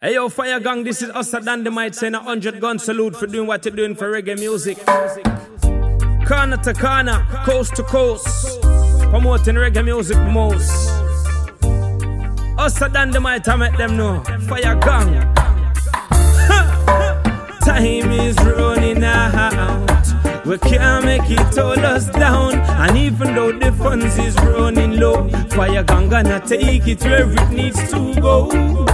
[0.00, 3.26] Hey yo, Fire Gang, this is us at Dynamite saying a hundred gun salute for
[3.26, 4.78] doing what you're doing for reggae music.
[6.24, 8.60] Corner to corner, coast to coast,
[9.10, 10.70] promoting reggae music most.
[12.56, 14.22] Us at Dynamite, I make them know.
[14.46, 15.34] Fire Gang.
[17.64, 20.46] Time is running out.
[20.46, 22.54] We can't make it all us down.
[22.54, 27.50] And even though the funds is running low, Fire Gang gonna take it where it
[27.50, 28.86] needs to go.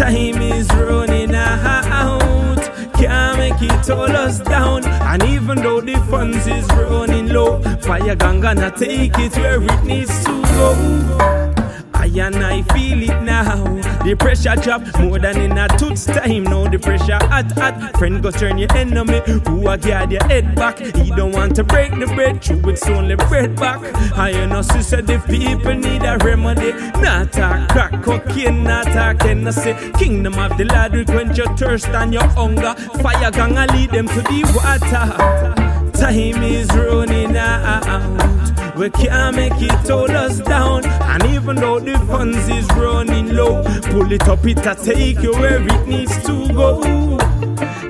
[0.00, 2.58] Time is running out.
[2.94, 4.82] Can't make it hold us down.
[4.86, 9.84] And even though the funds is running low, Fire Gang gonna take it where it
[9.84, 11.50] needs to go.
[11.92, 13.62] I and I feel it now.
[14.02, 16.44] The pressure drop more than in a tooth time.
[16.44, 17.98] Now the pressure hot, hot.
[17.98, 19.20] Friend go turn your enemy.
[19.46, 20.78] Who a guard your head back.
[20.78, 22.40] He don't want to break the bread.
[22.40, 23.80] True, it's only bread back.
[24.16, 26.72] I know sister, the people need a remedy.
[27.02, 27.69] Not crack
[28.02, 29.74] cocaine, not a Tennessee.
[29.98, 32.74] Kingdom of the Lord will quench your thirst and your hunger.
[33.02, 35.90] Fire I lead them to the water.
[35.92, 38.76] Time is running out.
[38.76, 40.86] We can't make it hold us down.
[40.86, 45.60] And even though the funds is running low, pull it up, it'll take you where
[45.60, 47.18] it needs to go.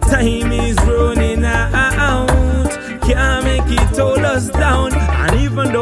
[0.00, 1.17] Time is running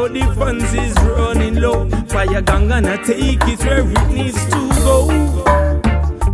[0.07, 5.11] The funds is running low, Fire Gang gonna take it where it needs to go.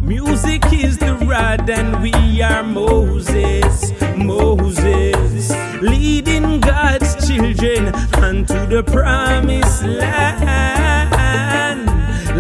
[0.04, 2.14] Music is the rod, and we
[2.44, 5.52] are Moses, Moses,
[5.82, 7.88] leading God's children
[8.24, 11.83] unto the promised land.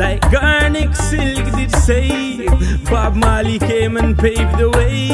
[0.03, 2.45] Like Garnett Silk did say,
[2.89, 5.07] Bob Marley came and paved the way.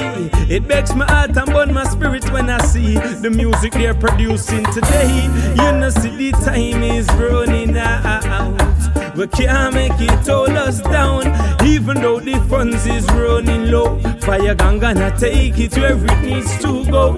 [0.50, 4.66] It makes my heart and burn my spirit when I see the music they're producing
[4.74, 5.30] today.
[5.62, 9.16] You know, see the time is running out.
[9.16, 11.24] We can't make it hold us down,
[11.64, 14.00] even though the funds is running low.
[14.22, 17.16] Fire Gang gonna take it where it needs to go.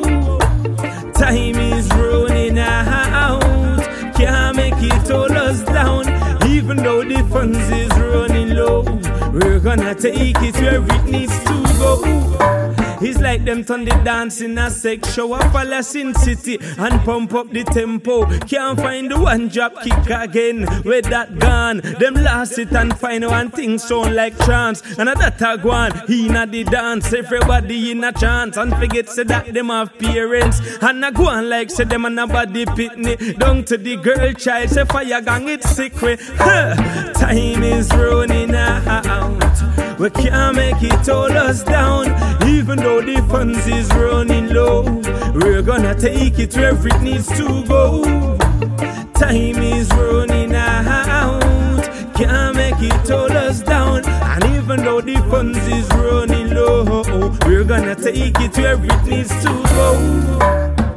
[1.14, 3.42] Time is running out.
[4.18, 6.01] Can't make it hold us down,
[6.52, 8.84] even though the funds is running low.
[9.32, 11.61] We're gonna take it where it needs to
[13.32, 17.34] like them turn the dance in a sex show up a lesson city and pump
[17.34, 18.26] up the tempo.
[18.40, 21.78] Can't find the one drop kick again with that gun.
[21.78, 24.82] Them lost it and find one thing sound like trance.
[24.98, 27.14] And a that a go on, he not the dance.
[27.14, 30.60] Everybody in a chance and forget say that them have parents.
[30.82, 33.40] And a go on like say them and a body pitney.
[33.40, 36.20] Down to the girl child, say fire gang it secret.
[36.20, 39.72] Time is running out.
[40.02, 42.08] We can't make it hold us down,
[42.72, 44.84] even though the funds is running low.
[45.34, 48.38] We're gonna take it where it needs to go.
[49.14, 51.84] Time is running out,
[52.16, 57.04] can't make it hold us down, and even though the funds is running low,
[57.46, 60.91] we're gonna take it where it needs to go.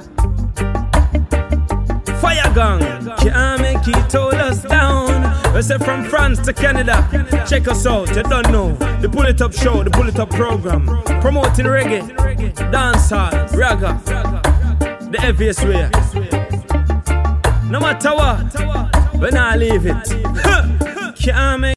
[2.35, 2.81] Fire gang,
[3.19, 5.55] can't make it hold us down.
[5.55, 7.07] We say from France to Canada.
[7.49, 8.73] Check us out, you don't know.
[9.01, 10.87] The Pull It Up Show, the Pull It Up program.
[11.21, 12.03] Promoting reggae,
[12.73, 14.01] dancehall, raga,
[15.11, 15.89] the heaviest way.
[17.71, 21.73] No matter what, when I leave it, can't make